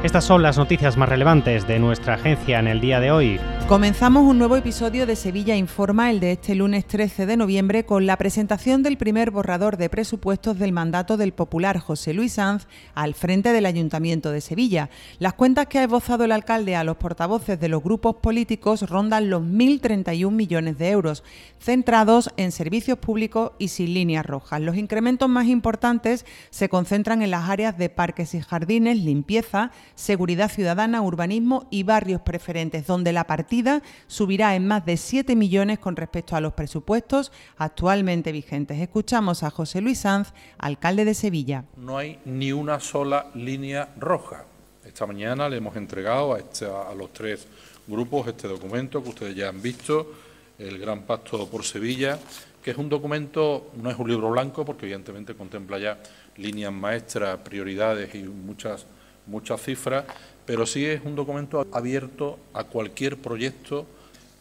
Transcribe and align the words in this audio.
Estas 0.00 0.24
son 0.24 0.42
las 0.44 0.56
noticias 0.56 0.96
más 0.96 1.08
relevantes 1.08 1.66
de 1.66 1.80
nuestra 1.80 2.14
agencia 2.14 2.60
en 2.60 2.68
el 2.68 2.80
día 2.80 3.00
de 3.00 3.10
hoy. 3.10 3.40
Comenzamos 3.68 4.22
un 4.22 4.38
nuevo 4.38 4.56
episodio 4.56 5.06
de 5.06 5.16
Sevilla 5.16 5.56
Informa, 5.56 6.10
el 6.10 6.20
de 6.20 6.32
este 6.32 6.54
lunes 6.54 6.86
13 6.86 7.26
de 7.26 7.36
noviembre, 7.36 7.84
con 7.84 8.06
la 8.06 8.16
presentación 8.16 8.82
del 8.84 8.96
primer 8.96 9.30
borrador 9.30 9.76
de 9.76 9.90
presupuestos 9.90 10.58
del 10.58 10.72
mandato 10.72 11.16
del 11.16 11.32
popular 11.32 11.78
José 11.78 12.14
Luis 12.14 12.34
Sanz 12.34 12.68
al 12.94 13.14
frente 13.14 13.52
del 13.52 13.66
Ayuntamiento 13.66 14.30
de 14.30 14.40
Sevilla. 14.40 14.88
Las 15.18 15.34
cuentas 15.34 15.66
que 15.66 15.80
ha 15.80 15.82
esbozado 15.82 16.24
el 16.24 16.32
alcalde 16.32 16.76
a 16.76 16.84
los 16.84 16.96
portavoces 16.96 17.58
de 17.58 17.68
los 17.68 17.82
grupos 17.82 18.16
políticos 18.16 18.88
rondan 18.88 19.28
los 19.28 19.42
1.031 19.42 20.30
millones 20.30 20.78
de 20.78 20.90
euros, 20.90 21.24
centrados 21.58 22.30
en 22.36 22.52
servicios 22.52 22.98
públicos 22.98 23.50
y 23.58 23.68
sin 23.68 23.92
líneas 23.92 24.24
rojas. 24.24 24.60
Los 24.60 24.76
incrementos 24.76 25.28
más 25.28 25.46
importantes 25.46 26.24
se 26.50 26.68
concentran 26.70 27.20
en 27.20 27.32
las 27.32 27.50
áreas 27.50 27.76
de 27.76 27.90
parques 27.90 28.32
y 28.34 28.40
jardines, 28.40 28.96
limpieza, 28.96 29.72
seguridad 29.98 30.48
ciudadana, 30.48 31.02
urbanismo 31.02 31.66
y 31.70 31.82
barrios 31.82 32.20
preferentes, 32.20 32.86
donde 32.86 33.12
la 33.12 33.26
partida 33.26 33.82
subirá 34.06 34.54
en 34.54 34.66
más 34.68 34.86
de 34.86 34.96
7 34.96 35.34
millones 35.34 35.80
con 35.80 35.96
respecto 35.96 36.36
a 36.36 36.40
los 36.40 36.52
presupuestos 36.52 37.32
actualmente 37.56 38.30
vigentes. 38.30 38.78
Escuchamos 38.78 39.42
a 39.42 39.50
José 39.50 39.80
Luis 39.80 39.98
Sanz, 39.98 40.32
alcalde 40.56 41.04
de 41.04 41.14
Sevilla. 41.14 41.64
No 41.76 41.98
hay 41.98 42.20
ni 42.24 42.52
una 42.52 42.78
sola 42.78 43.26
línea 43.34 43.88
roja. 43.98 44.44
Esta 44.86 45.04
mañana 45.04 45.48
le 45.48 45.56
hemos 45.56 45.74
entregado 45.74 46.34
a, 46.34 46.38
este, 46.38 46.66
a 46.66 46.94
los 46.94 47.12
tres 47.12 47.48
grupos 47.88 48.28
este 48.28 48.46
documento 48.46 49.02
que 49.02 49.08
ustedes 49.08 49.34
ya 49.34 49.48
han 49.48 49.60
visto, 49.60 50.12
el 50.58 50.78
Gran 50.78 51.02
Pacto 51.02 51.48
por 51.48 51.64
Sevilla, 51.64 52.20
que 52.62 52.70
es 52.70 52.76
un 52.76 52.88
documento, 52.88 53.72
no 53.82 53.90
es 53.90 53.98
un 53.98 54.08
libro 54.08 54.30
blanco, 54.30 54.64
porque 54.64 54.86
evidentemente 54.86 55.34
contempla 55.34 55.78
ya 55.78 55.98
líneas 56.36 56.72
maestras, 56.72 57.38
prioridades 57.38 58.14
y 58.14 58.22
muchas, 58.22 58.86
muchas 59.28 59.62
cifras, 59.62 60.04
pero 60.44 60.66
sí 60.66 60.84
es 60.84 61.04
un 61.04 61.14
documento 61.14 61.66
abierto 61.72 62.38
a 62.54 62.64
cualquier 62.64 63.18
proyecto 63.18 63.86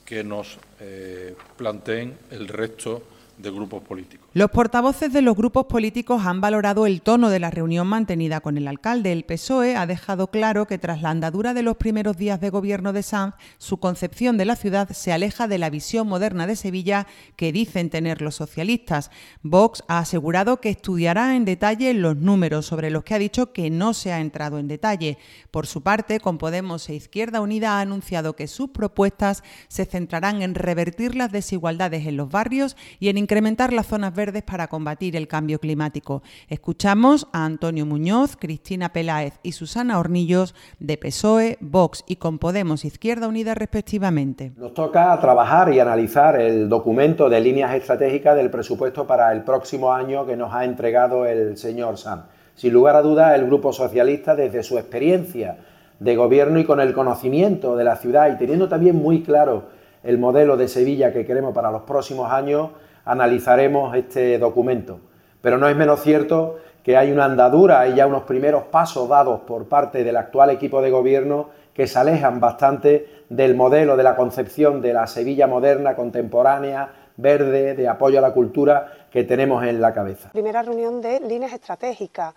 que 0.05 0.23
nos 0.23 0.57
eh, 0.79 1.35
planteen 1.57 2.17
el 2.31 2.47
resto 2.47 3.03
de 3.37 3.51
grupos 3.51 3.83
políticos. 3.83 4.27
Los 4.33 4.49
portavoces 4.49 5.13
de 5.13 5.21
los 5.21 5.35
grupos 5.35 5.65
políticos 5.65 6.25
han 6.25 6.41
valorado 6.41 6.85
el 6.85 7.01
tono 7.01 7.29
de 7.29 7.39
la 7.39 7.51
reunión 7.51 7.87
mantenida 7.87 8.39
con 8.39 8.57
el 8.57 8.67
alcalde. 8.67 9.11
El 9.11 9.25
PSOE 9.25 9.75
ha 9.75 9.85
dejado 9.85 10.27
claro 10.27 10.65
que 10.65 10.77
tras 10.77 11.01
la 11.01 11.11
andadura 11.11 11.53
de 11.53 11.61
los 11.61 11.77
primeros 11.77 12.17
días 12.17 12.41
de 12.41 12.49
gobierno 12.49 12.93
de 12.93 13.03
Sanz, 13.03 13.35
su 13.59 13.77
concepción 13.77 14.37
de 14.37 14.45
la 14.45 14.55
ciudad 14.55 14.89
se 14.89 15.11
aleja 15.11 15.47
de 15.47 15.59
la 15.59 15.69
visión 15.69 16.07
moderna 16.07 16.47
de 16.47 16.55
Sevilla 16.55 17.05
que 17.35 17.51
dicen 17.51 17.89
tener 17.89 18.21
los 18.21 18.35
socialistas. 18.35 19.11
Vox 19.43 19.83
ha 19.87 19.99
asegurado 19.99 20.59
que 20.59 20.69
estudiará 20.69 21.35
en 21.35 21.45
detalle 21.45 21.93
los 21.93 22.17
números 22.17 22.65
sobre 22.65 22.89
los 22.89 23.03
que 23.03 23.13
ha 23.13 23.19
dicho 23.19 23.53
que 23.53 23.69
no 23.69 23.93
se 23.93 24.13
ha 24.13 24.19
entrado 24.19 24.57
en 24.57 24.67
detalle. 24.67 25.19
Por 25.51 25.67
su 25.67 25.81
parte, 25.81 26.19
con 26.19 26.39
Podemos 26.39 26.89
e 26.89 26.95
Izquierda 26.95 27.41
Unida 27.41 27.77
ha 27.77 27.81
anunciado 27.81 28.35
que 28.35 28.47
sus 28.47 28.69
propuestas 28.69 29.43
se 29.67 29.85
centrarán 29.85 30.41
en 30.41 30.55
revertir 30.55 31.15
las 31.15 31.31
desigualdades 31.31 32.07
en 32.07 32.17
los 32.17 32.29
barrios 32.29 32.75
y 32.99 33.09
en 33.09 33.26
incrementar 33.27 33.73
las 33.73 33.87
zonas 33.87 34.15
verdes 34.15 34.41
para 34.41 34.69
combatir 34.69 35.17
el 35.17 35.27
cambio 35.27 35.59
climático. 35.59 36.23
Escuchamos 36.47 37.27
a 37.33 37.43
Antonio 37.43 37.85
Muñoz, 37.85 38.37
Cristina 38.37 38.93
Peláez 38.93 39.33
y 39.43 39.51
Susana 39.51 39.99
Hornillos 39.99 40.55
de 40.79 40.97
PSOE, 40.97 41.57
Vox 41.59 42.05
y 42.07 42.15
con 42.15 42.39
Podemos 42.39 42.85
Izquierda 42.85 43.27
Unida 43.27 43.53
respectivamente. 43.53 44.53
Nos 44.55 44.73
toca 44.73 45.19
trabajar 45.19 45.73
y 45.73 45.81
analizar 45.81 46.39
el 46.39 46.69
documento 46.69 47.27
de 47.27 47.41
líneas 47.41 47.75
estratégicas 47.75 48.37
del 48.37 48.49
presupuesto 48.49 49.05
para 49.05 49.33
el 49.33 49.43
próximo 49.43 49.91
año 49.91 50.25
que 50.25 50.37
nos 50.37 50.53
ha 50.53 50.63
entregado 50.63 51.25
el 51.25 51.57
señor 51.57 51.97
Sanz. 51.97 52.27
Sin 52.55 52.71
lugar 52.71 52.95
a 52.95 53.01
dudas, 53.01 53.35
el 53.35 53.45
Grupo 53.45 53.73
Socialista, 53.73 54.37
desde 54.37 54.63
su 54.63 54.77
experiencia 54.77 55.57
de 55.99 56.15
gobierno 56.15 56.59
y 56.59 56.63
con 56.63 56.79
el 56.79 56.93
conocimiento 56.93 57.75
de 57.75 57.83
la 57.83 57.97
ciudad 57.97 58.31
y 58.33 58.37
teniendo 58.37 58.69
también 58.69 58.95
muy 58.95 59.21
claro 59.21 59.65
el 60.01 60.17
modelo 60.17 60.55
de 60.55 60.69
Sevilla 60.69 61.11
que 61.11 61.25
queremos 61.25 61.53
para 61.53 61.71
los 61.71 61.81
próximos 61.81 62.31
años, 62.31 62.69
analizaremos 63.07 63.95
este 63.95 64.37
documento. 64.37 64.99
Pero 65.41 65.57
no 65.57 65.67
es 65.67 65.75
menos 65.75 66.01
cierto 66.01 66.57
que 66.83 66.95
hay 66.95 67.11
una 67.11 67.25
andadura 67.25 67.87
y 67.87 67.95
ya 67.95 68.07
unos 68.07 68.23
primeros 68.23 68.63
pasos 68.63 69.09
dados 69.09 69.41
por 69.41 69.67
parte 69.67 70.03
del 70.03 70.17
actual 70.17 70.51
equipo 70.51 70.81
de 70.81 70.91
gobierno 70.91 71.49
que 71.73 71.85
se 71.85 71.99
alejan 71.99 72.39
bastante 72.39 73.23
del 73.29 73.55
modelo 73.55 73.97
de 73.97 74.03
la 74.03 74.15
concepción 74.15 74.81
de 74.81 74.93
la 74.93 75.05
Sevilla 75.05 75.47
moderna, 75.47 75.95
contemporánea, 75.95 76.89
verde, 77.17 77.75
de 77.75 77.87
apoyo 77.87 78.19
a 78.19 78.21
la 78.21 78.31
cultura 78.31 78.91
que 79.11 79.23
tenemos 79.23 79.63
en 79.63 79.81
la 79.81 79.93
cabeza. 79.93 80.29
Primera 80.31 80.63
reunión 80.63 81.01
de 81.01 81.19
líneas 81.19 81.53
estratégicas 81.53 82.33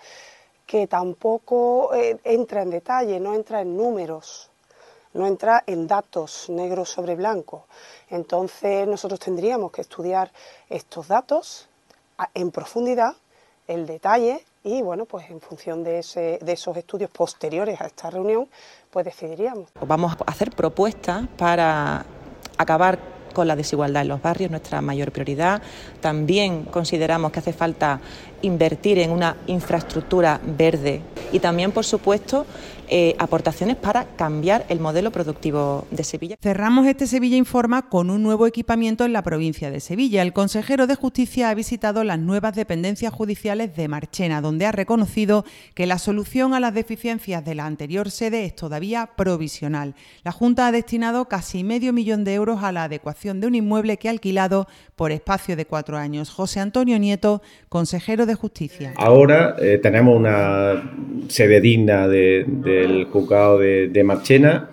que 0.66 0.86
tampoco 0.86 1.94
eh, 1.94 2.18
entra 2.24 2.62
en 2.62 2.70
detalle, 2.70 3.18
no 3.18 3.34
entra 3.34 3.60
en 3.60 3.76
números, 3.76 4.49
no 5.14 5.26
entra 5.26 5.62
en 5.66 5.86
datos 5.86 6.48
negros 6.48 6.90
sobre 6.90 7.16
blanco. 7.16 7.66
Entonces 8.08 8.86
nosotros 8.86 9.20
tendríamos 9.20 9.72
que 9.72 9.80
estudiar 9.80 10.30
estos 10.68 11.08
datos 11.08 11.68
en 12.34 12.50
profundidad, 12.50 13.14
el 13.66 13.86
detalle 13.86 14.44
y 14.62 14.82
bueno, 14.82 15.06
pues 15.06 15.30
en 15.30 15.40
función 15.40 15.82
de, 15.82 16.02
de 16.40 16.52
esos 16.52 16.76
estudios 16.76 17.10
posteriores 17.10 17.80
a 17.80 17.86
esta 17.86 18.10
reunión, 18.10 18.48
pues 18.90 19.04
decidiríamos. 19.04 19.70
Vamos 19.86 20.12
a 20.12 20.30
hacer 20.30 20.50
propuestas 20.50 21.26
para 21.38 22.04
acabar 22.58 22.98
con 23.32 23.48
la 23.48 23.56
desigualdad 23.56 24.02
en 24.02 24.08
los 24.08 24.20
barrios, 24.20 24.50
nuestra 24.50 24.80
mayor 24.80 25.12
prioridad. 25.12 25.62
También 26.00 26.64
consideramos 26.64 27.32
que 27.32 27.38
hace 27.38 27.52
falta 27.52 28.00
invertir 28.42 28.98
en 28.98 29.10
una 29.10 29.36
infraestructura 29.46 30.40
verde 30.42 31.02
y 31.32 31.38
también, 31.38 31.72
por 31.72 31.84
supuesto, 31.84 32.46
eh, 32.92 33.14
aportaciones 33.20 33.76
para 33.76 34.04
cambiar 34.16 34.66
el 34.68 34.80
modelo 34.80 35.12
productivo 35.12 35.86
de 35.92 36.02
Sevilla. 36.02 36.36
Cerramos 36.42 36.88
este 36.88 37.06
Sevilla 37.06 37.36
Informa 37.36 37.88
con 37.88 38.10
un 38.10 38.20
nuevo 38.20 38.48
equipamiento 38.48 39.04
en 39.04 39.12
la 39.12 39.22
provincia 39.22 39.70
de 39.70 39.78
Sevilla. 39.78 40.22
El 40.22 40.32
consejero 40.32 40.88
de 40.88 40.96
Justicia 40.96 41.50
ha 41.50 41.54
visitado 41.54 42.02
las 42.02 42.18
nuevas 42.18 42.56
dependencias 42.56 43.12
judiciales 43.12 43.76
de 43.76 43.86
Marchena, 43.86 44.40
donde 44.40 44.66
ha 44.66 44.72
reconocido 44.72 45.44
que 45.74 45.86
la 45.86 45.98
solución 45.98 46.52
a 46.52 46.58
las 46.58 46.74
deficiencias 46.74 47.44
de 47.44 47.54
la 47.54 47.66
anterior 47.66 48.10
sede 48.10 48.44
es 48.44 48.56
todavía 48.56 49.10
provisional. 49.16 49.94
La 50.24 50.32
Junta 50.32 50.66
ha 50.66 50.72
destinado 50.72 51.28
casi 51.28 51.62
medio 51.62 51.92
millón 51.92 52.24
de 52.24 52.34
euros 52.34 52.64
a 52.64 52.72
la 52.72 52.82
adecuación 52.82 53.40
de 53.40 53.46
un 53.46 53.54
inmueble 53.54 53.98
que 53.98 54.08
ha 54.08 54.10
alquilado 54.10 54.66
por 54.96 55.12
espacio 55.12 55.54
de 55.54 55.64
cuatro 55.64 55.96
años. 55.96 56.28
José 56.30 56.58
Antonio 56.58 56.98
Nieto, 56.98 57.40
consejero 57.68 58.26
de 58.26 58.34
Justicia. 58.34 58.94
Ahora 58.96 59.54
eh, 59.60 59.78
tenemos 59.80 60.16
una 60.16 60.92
sede 61.28 61.60
digna 61.60 62.08
de 62.08 62.44
el 62.84 63.04
juzgado 63.04 63.58
de, 63.58 64.02
Marchena. 64.04 64.70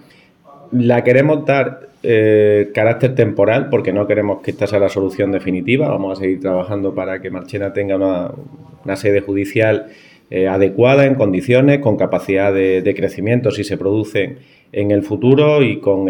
La 0.72 1.04
queremos 1.04 1.46
dar 1.46 1.88
eh, 2.04 2.72
carácter 2.74 3.16
temporal 3.16 3.70
porque 3.70 3.94
no 3.94 4.08
queremos 4.08 4.42
que 4.42 4.52
esta 4.52 4.68
sea 4.68 4.80
la 4.80 4.90
solución 4.90 5.32
definitiva. 5.32 5.90
Vamos 5.90 6.18
a 6.18 6.22
seguir 6.22 6.40
trabajando 6.40 6.94
para 6.94 7.22
que 7.22 7.30
Marchena 7.30 7.74
tenga 7.74 7.96
una, 7.96 8.96
sede 8.96 9.22
judicial 9.22 9.88
eh, 10.30 10.48
adecuada, 10.48 11.06
en 11.06 11.16
condiciones, 11.16 11.80
con 11.80 11.98
capacidad 11.98 12.54
de, 12.54 12.94
crecimiento 12.96 13.52
si 13.52 13.64
se 13.64 13.78
produce 13.78 14.38
en 14.72 14.92
el 14.92 15.04
futuro 15.04 15.62
y 15.62 15.80
con 15.80 16.08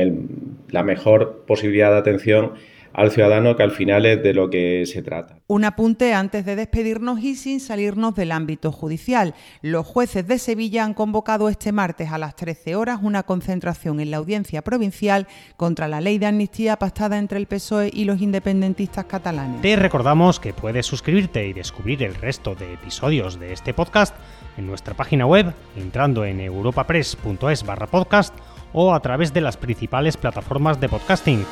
la 0.72 0.84
mejor 0.84 1.44
posibilidad 1.46 1.92
de 1.92 1.98
atención 1.98 2.52
al 2.98 3.12
ciudadano, 3.12 3.56
que 3.56 3.62
al 3.62 3.72
final 3.72 4.08
es 4.08 4.24
de 4.24 4.34
lo 4.34 4.50
que 4.50 4.84
se 4.88 5.04
trata. 5.04 5.38
Un 5.46 5.66
apunte 5.66 6.16
antes 6.16 6.46
de 6.46 6.56
despedirnos 6.56 7.20
y 7.22 7.36
sin 7.36 7.60
salirnos 7.60 8.16
del 8.16 8.32
ámbito 8.32 8.72
judicial. 8.72 9.36
Los 9.62 9.86
jueces 9.86 10.28
de 10.28 10.40
Sevilla 10.40 10.84
han 10.84 10.96
convocado 10.96 11.48
este 11.48 11.72
martes 11.72 12.12
a 12.12 12.18
las 12.18 12.36
13 12.36 12.76
horas 12.76 13.00
una 13.04 13.22
concentración 13.22 14.00
en 14.00 14.10
la 14.10 14.18
audiencia 14.18 14.64
provincial 14.64 15.28
contra 15.58 15.88
la 15.88 16.02
ley 16.02 16.18
de 16.18 16.26
amnistía 16.26 16.80
pactada 16.80 17.20
entre 17.20 17.38
el 17.38 17.46
PSOE 17.46 17.92
y 17.94 18.06
los 18.06 18.20
independentistas 18.20 19.06
catalanes. 19.06 19.62
Te 19.62 19.76
recordamos 19.76 20.40
que 20.40 20.54
puedes 20.54 20.88
suscribirte 20.88 21.48
y 21.48 21.54
descubrir 21.54 22.02
el 22.02 22.16
resto 22.16 22.56
de 22.56 22.74
episodios 22.74 23.40
de 23.40 23.54
este 23.54 23.76
podcast 23.76 24.16
en 24.58 24.66
nuestra 24.66 24.96
página 24.96 25.28
web 25.28 25.54
entrando 25.76 26.26
en 26.26 26.40
europapress.es 26.40 27.64
barra 27.64 27.86
podcast 27.86 28.34
o 28.74 28.96
a 28.96 29.00
través 29.02 29.34
de 29.34 29.42
las 29.42 29.56
principales 29.56 30.18
plataformas 30.18 30.82
de 30.82 30.90
podcasting 30.90 31.46